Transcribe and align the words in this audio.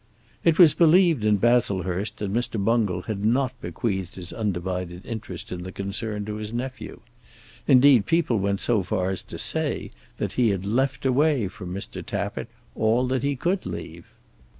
It 0.43 0.57
was 0.57 0.73
believed 0.73 1.23
in 1.23 1.37
Baslehurst 1.37 2.17
that 2.17 2.33
Mr. 2.33 2.57
Bungall 2.59 3.03
had 3.03 3.23
not 3.23 3.53
bequeathed 3.61 4.15
his 4.15 4.33
undivided 4.33 5.05
interest 5.05 5.51
in 5.51 5.61
the 5.61 5.71
concern 5.71 6.25
to 6.25 6.37
his 6.37 6.51
nephew. 6.51 7.01
Indeed 7.67 8.07
people 8.07 8.39
went 8.39 8.61
so 8.61 8.81
far 8.81 9.11
as 9.11 9.21
to 9.21 9.37
say 9.37 9.91
that 10.17 10.31
he 10.31 10.49
had 10.49 10.65
left 10.65 11.05
away 11.05 11.47
from 11.47 11.71
Mr. 11.71 12.03
Tappitt 12.03 12.47
all 12.73 13.05
that 13.09 13.21
he 13.21 13.35
could 13.35 13.67
leave. 13.67 14.07